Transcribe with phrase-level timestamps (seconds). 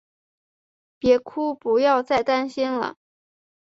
[0.99, 2.95] 別哭，不要再担心了